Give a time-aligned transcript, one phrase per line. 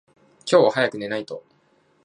[0.51, 1.43] 今日は早く寝ないと。